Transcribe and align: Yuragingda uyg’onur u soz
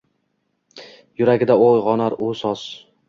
Yuragingda 1.23 1.59
uyg’onur 1.67 2.17
u 2.29 2.31
soz 2.41 2.65